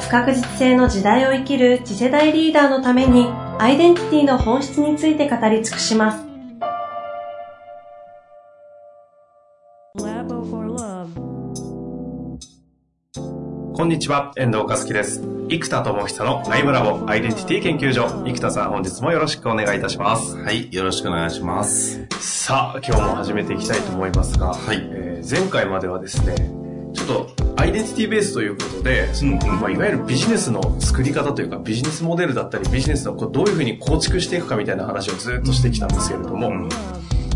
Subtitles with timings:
[0.00, 3.26] 不確実性の時代を生きる次世代リーダーのために
[3.58, 6.24] アイデンティティの本質について語り尽くします
[9.98, 11.14] Labo for Love
[13.74, 15.22] こんにちは、遠藤和樹です。
[15.48, 18.08] 生田智久のアイムラボアイデンティティ研究所。
[18.26, 20.36] 生田さん、本日もよろしくお願いいたします。
[20.36, 22.04] はい、よろしくお願いします。
[22.18, 26.34] さあ、今日も始めていきたいと思いますが、はいえー前回まではですね、
[26.94, 27.06] ちょっ
[27.36, 36.68] とアイデンティティベースということで、そのまあ、いわゆるビジネスの作り方というか、ビジネスモデルだったり、ビジネスのこうどういうふうに構築していくかみたいな話をずっとしてきたんですけれども、うん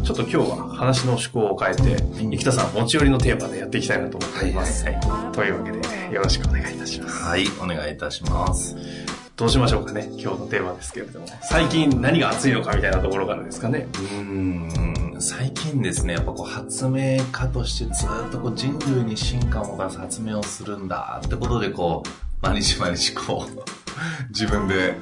[0.05, 2.03] ちょっと今日は話の趣向を変えて、
[2.37, 4.84] 生田さん持ち寄りのテーマでやっていきたいなと思っております。
[4.84, 5.00] はい
[5.33, 5.78] というわけで、
[6.12, 7.23] よろしくお願いいたします。
[7.23, 9.22] はい、お願いいたします。
[9.36, 11.27] どうしましょうかね、今日のテーマですけれども。
[11.42, 13.88] 最近何が熱いのかみたいなところからですかね。
[13.94, 22.08] うーん、最近ですね、やっぱこう発明家としてずっとこう人類に進化をもたらす発明をするんだってことでこう、
[22.47, 24.94] 毎日毎日こう、自分で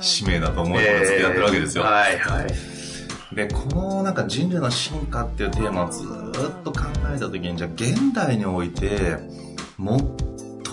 [0.00, 1.84] 使命だと思いながらずっとやってるわけですよ。
[1.84, 3.34] はいはい。
[3.34, 9.16] で、このなんか人類の進化っていうテーマをずっと考えた時に、じゃあ現代において、
[9.78, 9.98] 最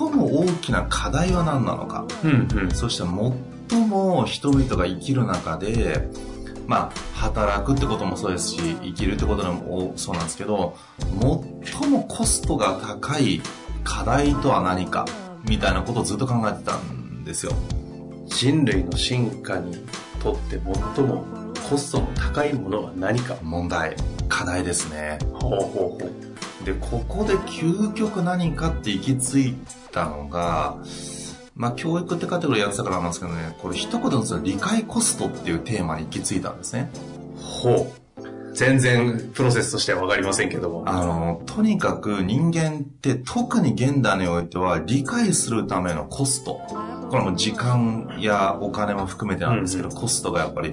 [0.02, 2.06] も大きな課題は何なのか。
[2.24, 2.72] うんうん。
[2.72, 3.04] そして
[3.70, 6.08] 最も人々が生きる中で、
[6.68, 10.76] まあ、働くってこともそうですし、生きるってことでもそうなんですけど、
[11.72, 13.42] 最もコストが高い
[13.84, 15.06] 課題とは何か、
[15.48, 17.54] みたいなことをずっと考えてたんですよ。
[18.26, 19.86] 人類の進化に
[20.22, 20.60] とって
[20.96, 21.24] 最も
[21.70, 23.36] コストの高いものは何か。
[23.42, 23.96] 問題、
[24.28, 25.20] 課題ですね。
[25.34, 26.35] ほうほうほう。
[26.66, 29.56] で、ここで究極何かって行き着い
[29.92, 30.78] たのが、
[31.56, 36.90] まあ、教育ってカテゴリーやってたからなんですけどね、これ一言ですよ、理解コストっていうテーマに行き着いたんですね。
[37.40, 38.06] ほう。
[38.56, 40.84] 全然プロセスとしてはわかりませんけども。
[40.88, 46.62] あの、とにかく人間って特に現代においては理解するためのコスト。
[47.10, 50.72] これも時間やお金も含めてなんですけど、コストがやっぱり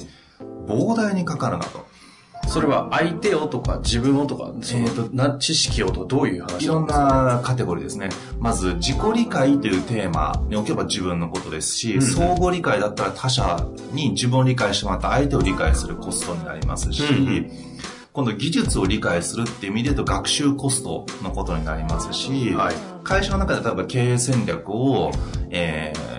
[0.66, 1.91] 膨大にかかるなと。
[2.48, 8.10] それは相手をとか自分をとか、その、えーな知識をとかどういう話いろんなカテゴリーですね。
[8.38, 17.50] まず、自己理解というテーマにおけば自分のことですし、うん相互理解だったら他者に自分を理解してもらった相手を理解するコストになりますし、うんうん
[18.14, 22.74] 今度技術を理解するっていう意味で言うと学習コストのことになりますし、はい。
[23.02, 25.12] 会社の中で例えば経営戦略を、
[25.48, 26.11] えー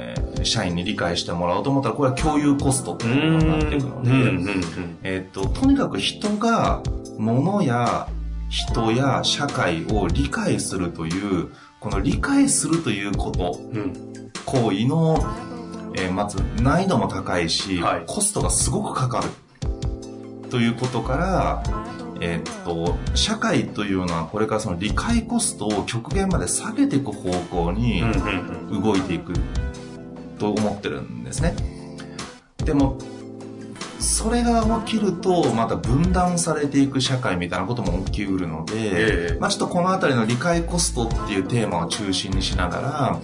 [0.45, 4.11] 社員に理解してもらおうと思ったら、これは共有コストっていうことになってくるので。
[5.03, 6.81] えっと、とにかく人が
[7.17, 8.07] 物や
[8.49, 11.49] 人や社会を理解するという、
[11.79, 13.93] この理解するということ、うん。
[14.45, 15.17] 行為の、
[15.95, 19.29] えーまず難易度も高いし、はいコストがすごくかかる。
[20.49, 21.63] ということから、
[22.21, 28.03] えーっと、社会というのはこれからその理解コストを極限まで下げていく方向に。
[28.71, 29.33] 動いていく
[30.43, 31.55] と思ってるんですね。
[32.57, 32.97] でも、
[33.99, 43.19] それが起きると、また分断されていく社会みたいなことも起きうるので、ええまあちょっとこのあたりの理解コストっていうテーマを中心にしながら、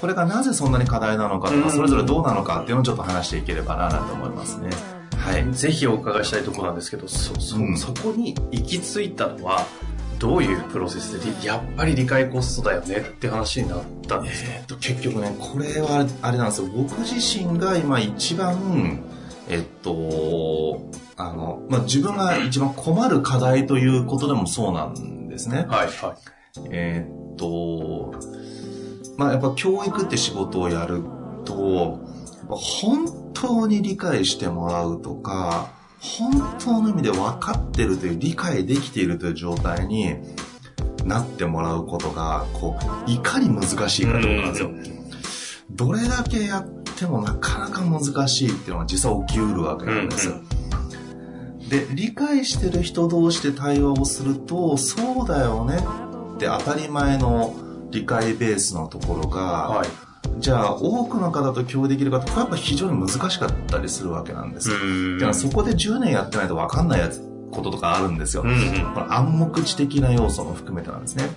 [0.00, 4.70] これがなぜそんなに課題なのかとか、うんそれぞれどうなのかっていうのをちょっと話していければなと思いますね。
[5.16, 5.52] はい。
[5.52, 9.64] ぜひお伺いしたいところなんですけど、そ、そ、うんそこに行き着いたのは、
[10.18, 16.68] どういうプロセスで、やっぱり理解コストだよねって話になったんですか、えーと結局ねこれはあれなんですよ。
[16.68, 19.02] 僕自身が今一番
[19.48, 25.66] えっとあの、まあ、自分が一番困る課題ということでもそうなんですね。
[25.68, 26.16] はい、は
[26.70, 28.14] えっと
[29.16, 31.02] まあやっぱ教育って仕事をやる
[31.44, 32.00] と
[32.48, 35.70] 本当に理解してもらうとか
[36.18, 40.14] 本当の意味で分かってるという理解できているという状態に
[41.04, 45.04] なってもらうことがこういかに難しいかということなんですよ。
[45.70, 50.28] どれだけやってもなかなか難しいっていうのが実際起きうるわけなんです。
[50.28, 50.46] うん
[51.68, 55.78] で、理解してる人同士で対話をすると、そうだよね
[56.34, 57.54] って当たり前の
[57.90, 59.88] 理解ベースのところが、はい。
[60.38, 64.70] じゃあ多くの方と共有できるかと、これやっぱ非常に難しかったりするわけなんです。
[64.70, 68.42] んだからそこで10年やってないと分かんないやつこととかあるんですよ。
[68.42, 71.30] この暗黙知的な要素も含めてなんですね。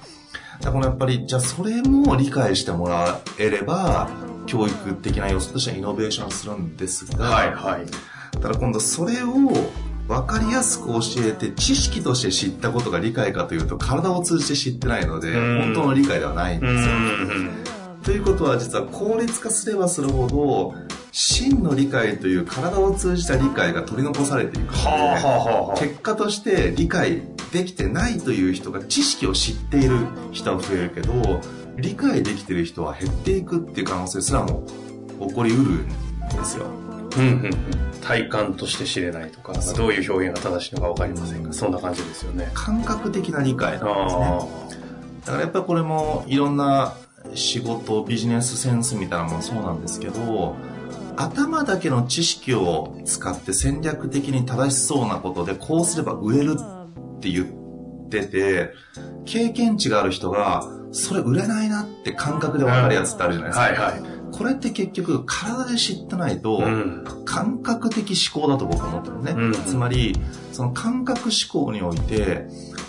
[0.61, 4.09] だからやっぱり、じゃあそれも理解してもらえれば、
[4.47, 7.85] 教育的な要素としてはイノベーションするんですが、はいはい。
[8.41, 9.33] ただ今度それを
[10.07, 17.76] 分かりやすく教えて知識として知ったことが理解かというと体を通じて知ってないのでうん本当の理解ではないんうですよ。
[18.07, 18.13] ん。
[18.13, 20.73] ということは実は効率化すればするほど
[21.11, 25.87] 真の理解という体を通じた理解が取り残されていくので。
[25.87, 27.21] 結果として理解
[27.51, 29.97] できてないという人が知識を知っている
[30.31, 31.41] 人は増えるけど
[31.77, 34.63] 理解できている人は減っていくっていう可能性すらも
[35.19, 36.65] 起こりうるんですよ。
[37.17, 37.51] うんうんうん。
[38.01, 42.49] 体感として知れないとか、どういう表現が正しいのか分かりませんが、そんな感じですよね。
[42.53, 44.23] 感覚的な理解なんですね。
[44.23, 44.47] あ
[45.25, 46.95] だからやっぱりこれもいろんな
[47.35, 50.55] 仕事、ビジネスセンスみたいなもそうなんですけど、
[51.15, 58.71] 頭だけの知識を使って戦略的に正しそうなことでこうすれば売れるって言ってて、
[59.25, 63.61] 経験値がある人が、それ売れないなって感覚で分かるやつってあるじゃないですか。
[63.61, 64.17] はいはい。
[64.31, 67.03] これって結局体で知ってないと、うん。
[67.25, 69.31] 感覚的思考だと僕は思ってるね。
[69.31, 70.15] うんつまり、
[70.51, 72.47] その感覚思考において、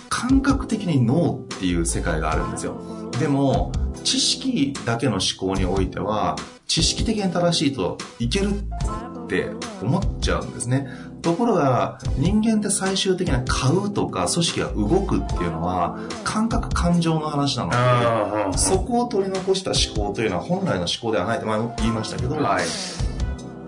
[0.08, 3.11] 感覚的に脳っていう世界があるんですよ。
[3.19, 3.73] でも、
[4.08, 6.34] 知識だけの思考においては、
[6.66, 9.50] 知識的に正しいといけるって
[9.82, 10.88] 思っちゃうんですね。
[11.20, 22.64] ところが、人間って最終的には買うとか組織が動くっていうのは、感覚感情の話なので、そこを取り残した思考というのは本来の思考ではないと前も言いましたけど、はい。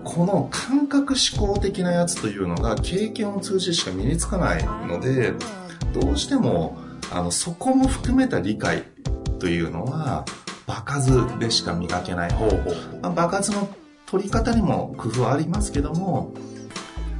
[0.03, 5.33] この感覚思考的なやつというのが経験を通じてしか身につかないので
[5.93, 6.75] どうしても
[7.11, 8.83] あのそこも含めた理解
[9.41, 10.23] というのは
[10.67, 12.99] 場数でしか磨けない、ほうほう。
[13.01, 13.67] まあ、場数の
[14.05, 16.31] 取り方にも工夫はありますけども、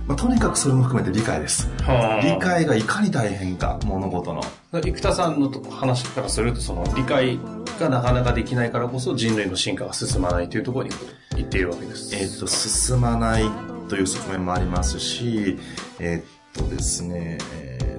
[0.08, 4.42] まあ、とにかくそれも含めて理解ですはあ理解がいかに大変か物事の
[4.72, 7.40] 生田さんの話からすると、その理解
[7.80, 10.92] がなかなかできないからこそ人類の進化が進まないというところに
[11.36, 12.16] 言っているわけです。
[12.16, 13.50] えっ、と、進まない
[13.90, 15.58] という側面もありますし、
[16.00, 17.91] えっ、とですね、えーと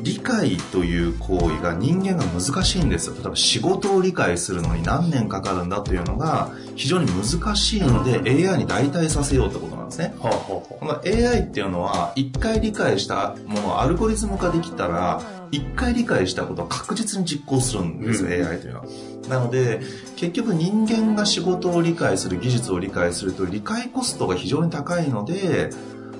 [0.00, 3.14] 理解という行為が人間が難しいんですよ。
[3.14, 10.14] 例えば仕事を理解するのに何年かかるんだというのが非常に難しいので、AI に代替させようってことなんですね。
[10.20, 18.86] はあはあはこの AI っていうのは一回理解したものをアルゴリズム化できたら一回理解したことを確実に実行するんですよ、うん AI というのは。
[19.28, 19.80] なので
[20.16, 25.70] 結局人間が仕事を理解する技術を理解すると理解コストが非常に高いので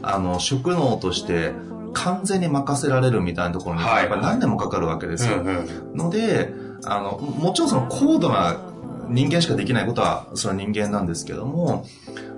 [0.02, 1.52] あの職能として
[1.92, 4.04] 完全に任せられるみたいなところにはい。
[4.04, 5.42] やっぱり何年もかかるわけですよ。
[5.94, 6.52] ので
[6.84, 8.56] あのもちろんその高度な
[9.08, 11.86] 人間しかできないことはそれは人間なんですけども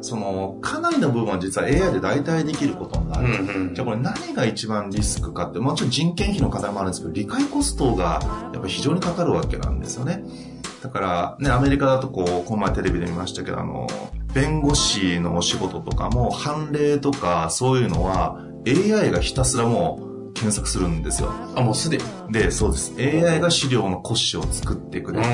[0.01, 8.21] そのかなりの部分は実は AI で代替できることになる、うんうんじゃあこれ何が一番リスクかってもちろん人件費の課題もあるんですけど理解コストが
[8.53, 10.25] やっぱ非常にかかるわけなんですよね。
[10.83, 13.87] だからねアメリカだとこうこの前テレビで見ましたけどあの
[14.33, 22.05] 弁護士のお仕事とかも判例とかそういうのは AI がひたすらもう検索するんですよあ、もうすでに。
[22.31, 22.95] で、そうです。
[22.99, 25.29] AI が資料の骨子を作ってくれて、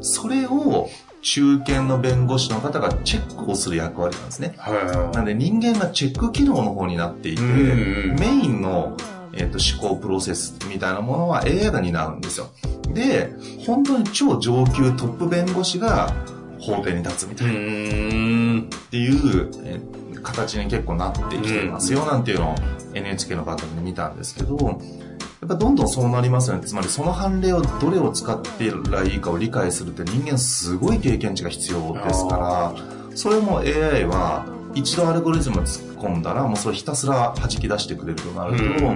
[0.00, 0.88] うそれを
[1.20, 4.54] 中堅の弁護士の方がチェックをする役割なんですね。
[4.58, 8.96] はなんで人間がチェック機能の方になっていて、メインの、
[9.32, 12.50] えー、と思考プロセスみたいなものは AI が担うんですよ。
[12.88, 13.32] で、
[13.64, 16.12] 本当に超上級トップ弁護士が
[16.60, 17.46] 法廷に立つみたい。
[17.46, 17.52] な。
[17.54, 18.60] ん。
[18.62, 22.54] っていう、えー形に結構なってきてますよなんていうのを
[22.94, 26.64] NHK の番組で見たんですけど、やっぱどんどんそうなりますよね。
[26.64, 32.74] つまりその判例をどれを使ってらいいかを理解するって人間すごい経験値が必要ですから、
[33.16, 38.94] それも AI は一度アルゴリズムを突っ込んだらもうそれひたすら弾き出してくれるとなると、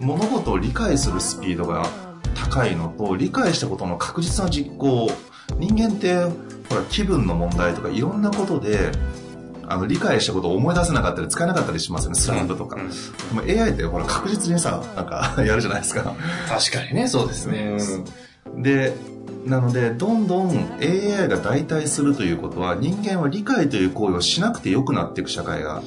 [0.00, 1.86] 物事を理解するスピードが
[2.34, 5.08] 高いのと理解したことの確実な実行
[5.58, 6.16] 人間って
[6.68, 8.90] ほら気分の問題とかいろんなことで
[9.68, 16.14] あの理解したことを思い出せなかったり使えなかったりしますよねスランプとか、うんでも AI ってほら確実にさなんか やるじゃないですか。
[16.48, 17.76] 確かにね、そうですね。
[18.56, 18.94] で
[19.46, 25.82] なのでどんどん AI が代替するということは人間は理解という行為をしなくてよくなっていく社会が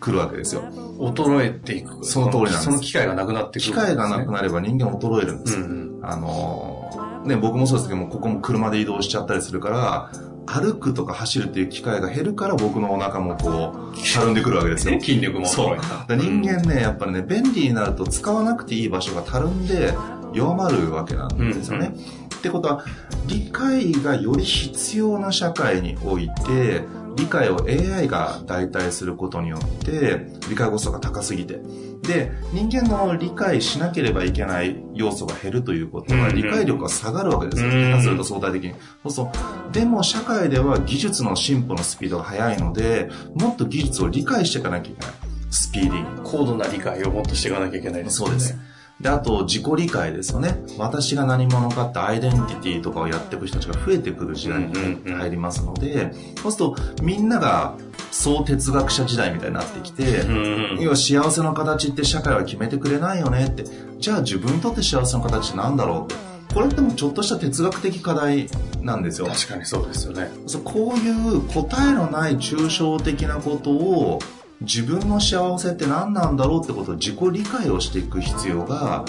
[0.00, 0.62] 来るわけですよ。
[0.98, 2.04] 衰えていく。
[2.04, 2.64] その通りなんです。
[2.64, 3.70] その機会がなくなってくる。
[3.70, 5.58] 機会がなくなれば人間は衰えるんです。
[5.58, 6.00] よ、うん。
[6.02, 10.10] あのーね、僕もそうですけども、ここも車で移動しちゃったりするから、
[10.52, 14.98] 歩くとか走るっていう機会が減るから僕のお腹もこう、 たるんでくるわけですよ。
[15.00, 15.76] 筋力もそう。
[16.08, 19.94] 人間ね、やっぱりね、便利になると使わなくていい場所がたるんで
[20.32, 21.94] 弱まるわけなんですよね。
[22.34, 22.84] ってことは、
[23.26, 26.84] 理解がより必要な社会において、
[27.16, 31.60] 理解を AI が代替することによって、理解コストが高すぎて。
[32.02, 37.68] で、人間の理解しなければいけない要素が減るということは、理解力が下がるわけですよ。
[37.68, 38.74] うん下手すると相対的に。
[39.04, 39.72] そうそう。
[39.72, 45.14] でも社会では技術の進歩のスピードが速いので、もっと技術を理解していかなきゃいけない。
[45.50, 46.30] スピーディーに。
[46.30, 48.34] 高度な理解をもっとしていかなきゃいけないですよね。
[48.34, 48.69] そうです。
[49.00, 50.62] で、あと、自己理解ですよね。
[50.76, 54.74] 私が何者かってアイデンティティとかをやっていく人たちが増えてくる時代に
[55.10, 57.74] 入りますので、そうすると、みんなが
[58.10, 63.64] 総哲学者時代みたいになってきて、うん要は幸せの形って社会は決めてくれないよねって。
[63.98, 66.30] じゃあ自分にとって幸せの形ってなんだろうって。
[66.54, 68.48] これってもうちょっとした哲学的課題
[68.82, 69.28] なんですよ。
[69.28, 70.30] 確かにそうですよね。
[70.46, 74.18] そうこういう答えのない抽象的なことを
[74.60, 79.04] 自分の幸せって何なんだろうってことを自己理解をしていく必要が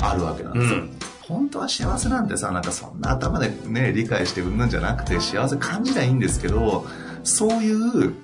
[0.00, 0.78] あるわけなんですよ。
[0.78, 6.84] うん本当は幸せなんてさ、なんかそんな頭でね、理解してうんぬんじゃなくて幸せ感じりゃいいんですけど、
[7.22, 8.14] そういう、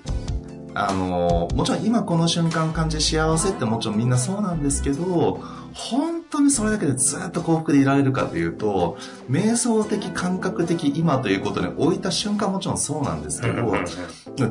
[0.75, 5.41] あの、もちろん今この瞬間感じる幸せってもちろんみんなそうなんですけど、
[5.73, 8.97] 本当にそれだけでずっと幸福でいられるかというと、
[9.29, 13.73] 瞑想的感覚的今ということに置いた瞬間もちろんそうなんですけど、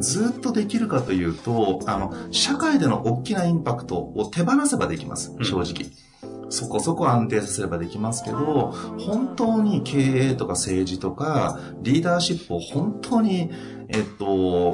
[0.00, 5.90] ずっとできるかというと、あの、社会での大きなインパクトを手放せばできます、うん正直。
[6.50, 13.50] そこそこ安定させればできますけど、本当に経営とか政治とか、リーダーシップを本当に、
[13.88, 14.72] えっと、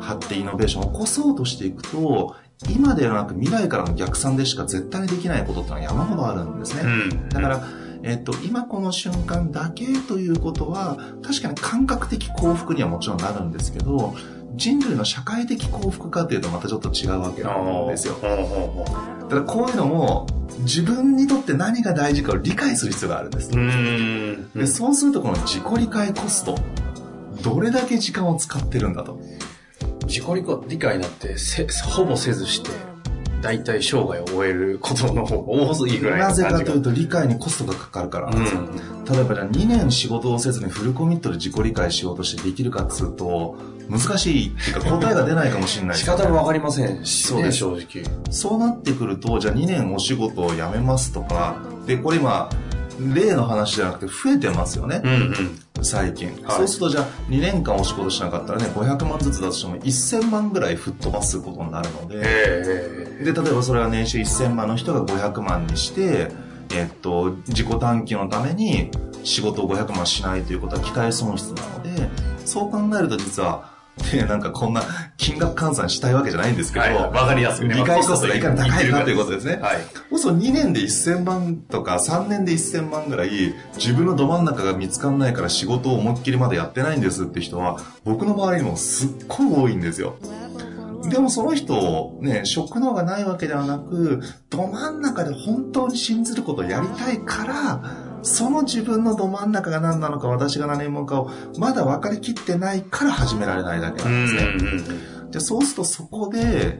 [0.00, 2.34] 発展イノベーションを起こそうとしていくと、
[2.70, 6.82] 今ではなく未来からの逆算でしか絶対にできないことってのは山ほどあるんですね。
[6.82, 7.28] うん。
[7.28, 7.64] だから、
[8.02, 14.14] えっと、今この瞬間だけということは、確かに感覚的幸福にはもちろんなるんですけど、
[14.56, 18.14] 人類の社会的幸福かというとまたちょっと違うわけなんですよ。
[18.14, 20.26] ほうほうほだからこういうのも、
[20.60, 23.50] 自分にとって何が大事かを理解する必要があるんです。
[24.54, 26.56] で、そうするとこの自己理解コスト、
[27.42, 29.18] どれだけ時間を使ってるんだと。
[30.06, 30.24] 自己
[30.68, 32.70] 理解なんてせほぼせずして、
[33.44, 36.34] 大体生涯を終えることの方が多いぐらいのな。
[36.34, 38.60] ぜかというと理解にコストがかかるからなんですよ。
[38.60, 43.58] うん例えばじゃあ2年仕事をせずにフルコミットで自己理解しようとしてできるかっつうと、
[43.90, 48.04] 難しいっていうか 答えが出ないかもしれないです仕方がわかりませんし、ね、そうです正直。
[48.30, 51.56] そうなってくると、じゃあ2年お仕事を辞めますとか、
[51.86, 52.48] で、これ今、
[52.98, 55.12] 例の話じゃなくて増えてますよね、うん
[55.78, 55.84] うん。
[55.84, 56.28] 最近。
[56.44, 66.30] はいそうするとじゃあ2年間お仕事しなかったらね、500万ずつだとしても1000万ぐらい吹っ飛ばすことになるので、ええで、例えばそれは年収1000万の人が500万にして、
[66.72, 68.90] えっと、自己短期のために
[69.22, 72.08] 仕事を500万しないということは機械損失なので、
[72.44, 73.73] そう考えると実は、
[74.12, 74.82] ね、なんかこんな
[75.16, 79.56] 金額換算したいわけじゃないんですけど、はいわかりやすくね理解コストがいかに高いかということですね。
[79.56, 79.76] はい。
[80.10, 90.16] そうすると2年で1000万とか3年で1000万ぐらい自分のど真ん中が見つかんないから仕事を思いっきりまだやってないんですって人は僕の周りにもすっごい多いんですよ。
[91.08, 104.98] でもその人、ね、職能がないわけではなく、ど真ん中で本当に信じることをやりたいから、その自分のど真ん中が何なのか、私が何者かをまだ分かりきってないから始められないだけうなんんですね。
[105.30, 106.78] でそうするとそこで、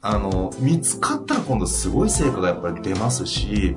[0.00, 3.76] あの、見つかったら今度すごい成果がやっぱり出ますし、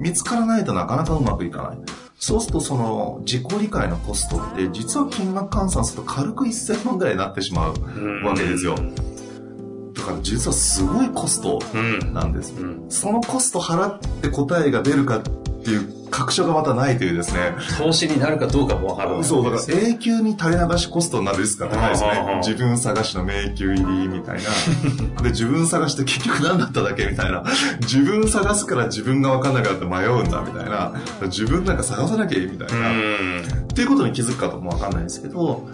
[0.00, 1.78] 見つからないとなかなかうまくいかない。
[2.18, 8.74] そうするとその自己理解のコストって実は金額換算すると軽く1000万ぐらいになってしまううんわけですよ。
[9.94, 12.12] だから実はすごいコストうん。
[12.12, 12.54] なんです。
[12.60, 12.90] うん。
[12.90, 15.22] そのコスト払って答えが出るか
[15.78, 17.54] っていう確証がまたないというですね。
[17.78, 19.24] 投資になるかどうかもわからない。
[19.24, 22.40] そう、だから永久に垂れ流しコストになるリスクが高いですね。
[22.44, 24.40] 自分探しの迷宮入りみたい
[25.14, 25.22] な。
[25.22, 27.44] で、自分探して結局何だっただけみたいな。
[27.82, 30.92] 自分探すから自分が分かんなくなって迷うんだみたいな。
[31.26, 32.90] 自分なんか探さなきゃいいみたいな。
[32.90, 33.42] うん。
[33.62, 35.68] っていうことに気づくかともわかんないですけど、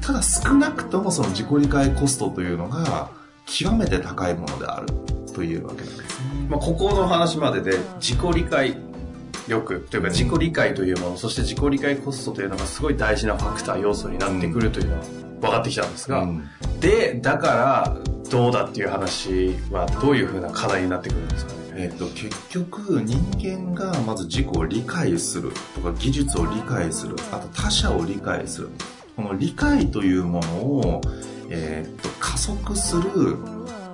[0.00, 3.10] ただ少なくともその自己理解コストというのが
[3.46, 4.88] 極めて高いものである
[5.34, 6.48] というわけなんですね。
[6.48, 8.87] まあ、ここの話までで自己理解
[9.48, 15.02] 力というか自己理解というもの、そして自己理解コストというのがすごい大事なファクター、要素になってくるというのは
[15.40, 16.48] 分かってきたんですが、うん
[16.80, 17.96] で、だから
[18.30, 21.58] どうだっていう話はどういうふうな課題になってくるんですかね？
[21.76, 28.70] えっと結局人間がまず自己を理解するとか技術を理解するあと他者を理解する
[29.16, 31.00] この理解というものを、
[31.50, 33.36] えっと加速する、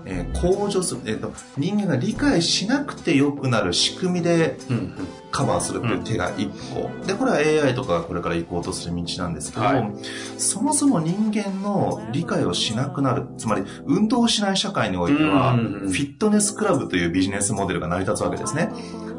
[0.07, 4.95] えー向上する、えっと人間が理解しなくてよくなる仕組みでうん。
[5.35, 9.93] カバーするっていう手が一個、でこれは AI とかこれから行こうとする道なんですけど、はい
[10.39, 18.71] そもそも人間の理解をしなくなるつまり運動をしない社会においては、フィットネスクラブというビジネスモデルが成り立つわけですね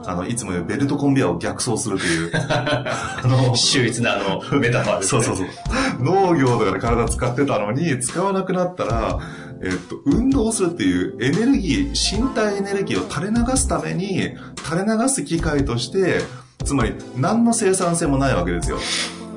[0.06, 5.24] あのいつも言うベルトコンベヤーを逆走するという あの秀逸なあの、メタファーですね。
[5.24, 5.52] そうそうそ
[6.00, 6.04] う。
[6.04, 9.20] 農業とかで体使ってたのに、使わなくなったら、
[9.64, 16.22] えっと、運動するっていうエネルギー、身体エネルギーを垂れ流すために、垂れ流す機械として、
[16.64, 18.80] つまり何の生産性もないわけですよ。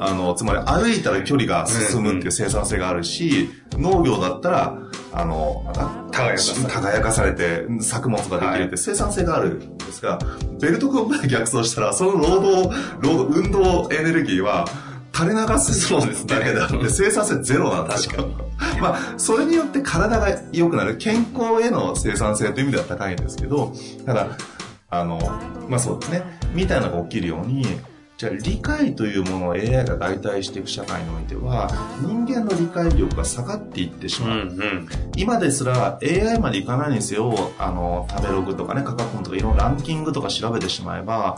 [0.01, 4.79] あの、つまり歩いたら距離が進むっていう生産性があるし、農業だったら、
[5.13, 5.65] あの、
[6.13, 10.19] 輝かされる輝かされて作物ができるって生産性があるんですが、
[10.61, 14.67] ベルトコンベヤー逆走したら、その労働、労働、運動エネルギーは
[15.15, 18.29] 垂れ流すそうですねだけであって、生産性ゼロなんですよ。
[18.81, 23.73] まあ、それによって体が良くなる、健康への生産性という意味では高いんですけど、
[24.07, 24.29] ただ、
[24.91, 25.19] あの、
[25.69, 26.23] まあそうですね、
[26.55, 27.65] みたいなのが起きるように、
[28.19, 34.39] じゃあ理解というものを AI が代替していく社会においては、人間の理解力が下がっていってしうんまう。
[34.39, 34.89] うん。
[35.17, 41.37] 今ですら AI までいかないにせよ、あの、食べログとかね、価格本とかいろんなランキングとか調べてしまえば、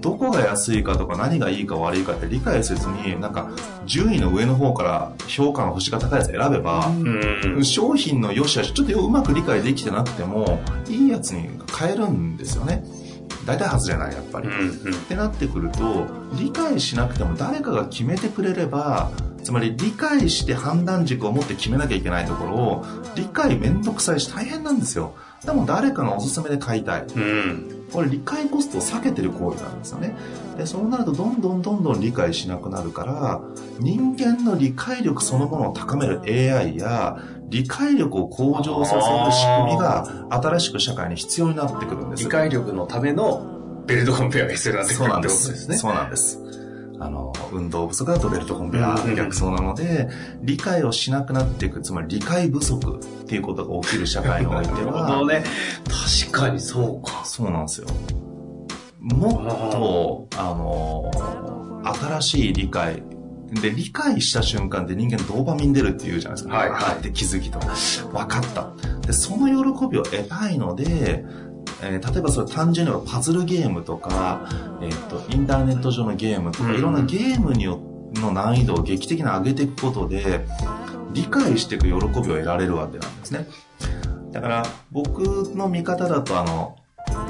[0.00, 3.50] どこが安いかとか何がいいか悪いかって理解せずに、なんか、
[3.86, 7.64] 順位の上の方から評価の星が高いやつ選べば、うん。
[7.64, 12.84] 商品の良し悪し、ちょっとうまく理解できてなくても、いいやつに変えるんですよね。
[13.46, 14.48] 大体外れない、やっぱり。
[14.48, 14.50] っ
[15.08, 16.06] てなってくると
[16.38, 19.10] 理解しなくても誰かが決めてくれれば
[19.42, 25.14] つまり理解して判断軸を持って決めなきゃいけないところを理解めんどくさいし大変なんですよ
[25.44, 27.78] でも誰かのおすすめで買いたいうん。
[27.92, 30.14] これ理解コストを避けてる行為なんですよね
[30.58, 33.40] でそうなるとどんどんどんどん理解しなくなるから
[33.78, 37.16] 人間の理解力そのものを高める AI や
[37.48, 45.28] 理解力を向上させる仕組みが新しく社会に必要になってくるんです理解力のためのベルトコンペアが必要になってくるってそうなんで。
[45.28, 45.76] ことですすね。
[45.78, 46.38] そうなんです。
[47.00, 50.08] あの、運動不足だとベルトコンベヤうんー逆走なので、
[50.42, 55.44] 理解をしなくなっていく、つまり理解不足っていうことが起きる社会において なるほどは、ね。
[56.22, 57.24] 確かにそうか。
[57.24, 57.86] そうなんですよ。
[59.00, 61.10] もっと、あの、
[62.18, 63.02] 新しい理解、
[63.52, 66.54] で、理解した瞬間で人間ドーパミン出るっていうじゃないですか。
[66.54, 67.58] はいはいって気づきと。
[67.60, 68.72] 分かった。
[69.06, 71.24] で、その喜びを得たいので、
[71.82, 74.48] えー例えばそれ単純にはパズルゲームとか、
[74.82, 77.80] えっ、と、インターネット上のゲームとか、うんいろんなゲームによ
[78.14, 80.46] の難易度を劇的に上げていくことで、
[81.12, 83.46] 理解していく喜びを得られるわけなんですね。
[84.32, 85.20] だから、僕
[85.54, 86.76] の見方だと、あの、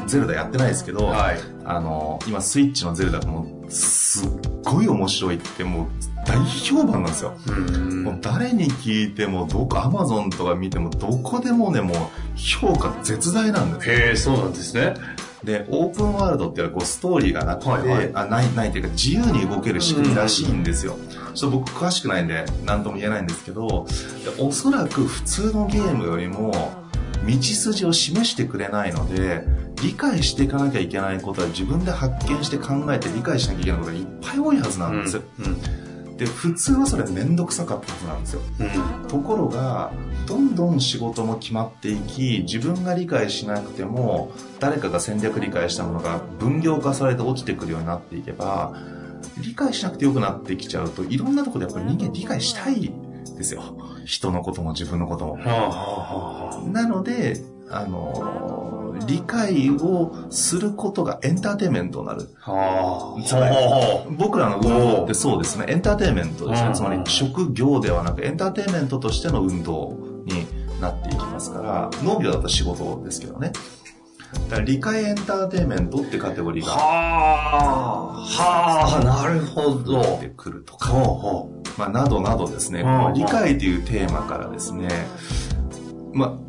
[0.07, 1.39] ゼルダやってないですけど、はい。
[1.65, 4.31] あの、今スイッチのゼルダがもう、すっ
[4.65, 5.87] ごい面白いって、もう
[6.29, 7.35] 大評判なんですよ。
[7.49, 11.97] うんもう誰に聞いても、どこ、アマゾンとか見ても、どこでもね、もう
[12.37, 13.95] 評価絶大なんですよ。
[13.95, 14.95] へえ、そうなんですね。
[15.43, 20.97] で、オープンワールドっていうのはこうストーリーがなくて、はいはいあない、ないというか自由に動ける仕組みらしいんですよ。
[21.35, 23.87] ちょっと僕詳しくないんで、何とも言えないんですけど、
[24.25, 26.53] でおそらく普通のゲームよりも、
[27.27, 29.45] 道筋を示してくれないので、
[29.83, 35.17] 理解していかなきゃいけないことは自分で発見して考えて理解しなきゃいけないことがいっぱい多いはずなんです。
[35.17, 35.88] うん。
[36.19, 38.41] で、普通はそれめんどくさかったはずなんですよ。
[38.61, 39.09] うん。
[39.09, 39.93] ところが
[40.27, 48.77] どんどん仕事も決まっていき自分が理解しなくても誰かが戦略理解したものが分業化されて落ちてくるようになっていけば
[49.39, 52.93] 理解しなくてよくなってきちゃうといろんなところでやっぱり人間理解したい
[53.37, 62.53] ですよ人のことも自分のこともはあ、はあ、はなのであの理解をすることがエンターテインメントになるあ。
[62.53, 63.23] はあ。
[63.23, 66.69] つまりは僕らの運動ってそうですね、エンターテインメントですね。
[66.69, 70.47] うんつまり職業ではなくエンターテインメントとしての運動に
[70.81, 73.53] なっていきますから、農業だったら仕事ですけどね。
[74.51, 76.69] だから理解エンターテインメントってカテゴリーあ。
[76.69, 76.83] がは
[78.15, 78.21] あ。
[78.21, 80.03] はあ、なるほど。
[80.21, 80.93] 出てくるとか、
[81.79, 84.89] まあ、などなどですね、理解というテーマからですね、
[86.13, 86.48] まあ、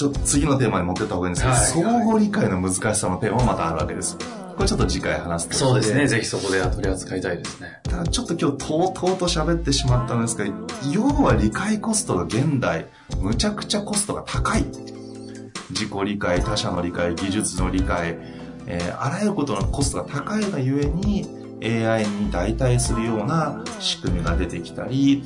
[0.00, 4.16] ちょっと次のテーマに持ってった方がいいんですけど、はい相互理解の難しさのテーマもまたあるわけです。
[4.56, 6.08] これちょっと次回話すとそうですね。
[6.08, 7.80] ぜひそこで取り扱いたいですね。
[7.82, 10.46] ただちょっと今日とうとうと喋ってしまったんですが、
[10.90, 12.86] 要は理解コストが現代、
[13.20, 14.64] むちゃくちゃコストが高い。
[15.68, 18.16] 自己理解、他者の理解、技術の理解、
[18.68, 21.28] えーあらゆることのコストが高いがゆえに
[21.62, 25.24] AI に代替するような仕組みが出てきたり、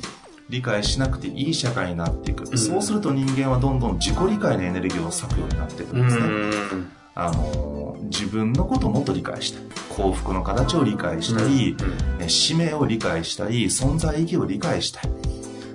[0.49, 2.43] 理解しなくていい社会になっていく。
[2.43, 6.23] んそうすると人間はどんどん自己理解のエネルギーを割くようになっていくんですね。
[6.25, 6.91] ん。
[7.15, 9.63] あのー自分のことをもっと理解したい。
[9.89, 11.75] 幸福の形を理解したり、
[12.19, 15.09] え使命を理解したり、存在意義を理解したい。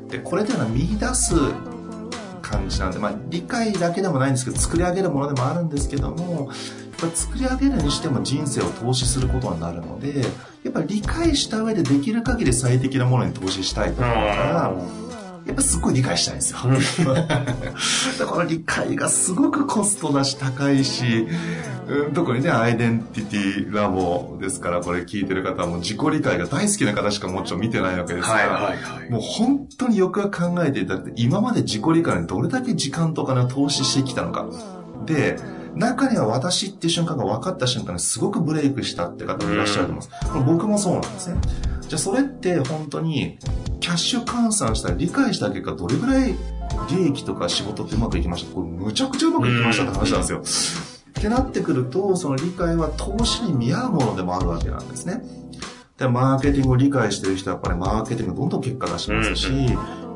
[0.09, 1.35] で、これというのは見出す
[2.43, 6.51] 感じなんで、まあ、理解だけでもないんですけど、作り上げるものでもあるんですけども、
[7.01, 10.25] ぱ作り上げるにしても人生を投資することになるので、
[10.73, 14.73] やっぱり理解した上でできる限り最適なものに投資したいと思うから、
[15.47, 16.59] やっぱすっごい理解したいんですよ。
[18.19, 21.27] だから理解がすごくコストだし高いし、
[21.89, 29.11] うん特にね、アイデンティティラボですから、これ聞いてる方はもう自己理解が大好きな方しかもちろん見てないわけですから、はいはいはい。
[29.11, 34.47] もう本当によくよく考えていただいて、今まで自己理解にどれだけ時間とお金を投資してきたのか。
[35.05, 35.37] で、
[35.75, 40.11] 中には私っていう瞬間が分かった瞬間にすごくブレイクしたって方もいらっしゃると思います。
[40.33, 41.41] これ僕もそうなんですね。
[41.83, 43.39] じゃあそれって本当に
[43.81, 46.35] キャッシュ換算したら理解した結果どれぐらい
[46.91, 48.55] 利益とか仕事ってうまくいきました？
[48.55, 50.43] これむちゃくちゃうまくいきましたって話なんですよ。
[51.19, 55.23] ってなってくると、その理解は投資に見合うものでもあるわけなんですね。
[55.99, 59.49] で、マーケティングを理解してる人はやっぱりマーケティングどんどん結果出しますし、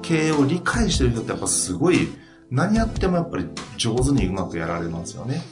[0.00, 2.08] 経営を理解してる人ってやっぱすごい
[2.50, 5.42] 何やってもやっぱり上手にうまくやられますよね。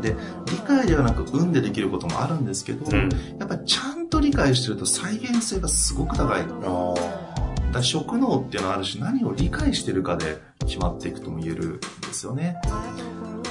[0.00, 6.46] で、理解ではなく運でできることもあるんですけど、うんやっぱりちゃんと理解してると再現性がすごく高い。
[6.46, 11.80] だから職能っていうのはあるし、何を理解してるかで決まっていくとも言えるんで
[12.12, 12.56] すよね。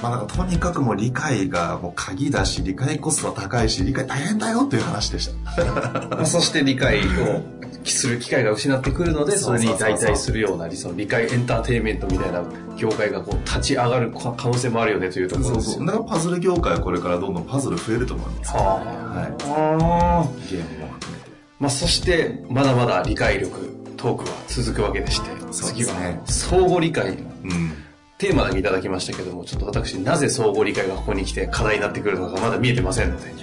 [0.02, 5.64] まあなんかとにかくもう理解がもう鍵だし、理解コストは高いし、理解大変だよっていう話でした。
[6.10, 7.59] ま あそして理解を
[7.94, 12.44] する機会が失ってくるので、それそうそうそうそうに代替するような、その理解エンターテインメントみたいな
[12.78, 15.86] 業界がこう立ち上がる可能性もあるよねというところですよね。
[15.88, 18.54] だからパズル業界はこれからどんどんパズル増えると思います。
[18.56, 18.82] はは
[19.22, 20.52] あい。
[20.52, 21.32] ゲームも含めて。
[21.60, 27.74] まあそして、まだまだ理解力、トークは続くわけでして、そう次はね相互理解のうん。
[28.18, 33.34] テーマだけいただきましたけども、ちょっと私、なぜ相互理解がここに来て課題になってくるのかまだ見えてませんので、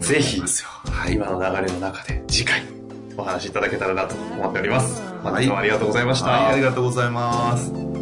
[0.00, 0.42] ぜひ、
[1.12, 2.60] 今の流れの中で次回
[3.16, 5.02] お話しいただけたらなと思っております。
[5.22, 6.30] 本日もありがとうございました。
[6.30, 7.95] はい、ありがとうございます。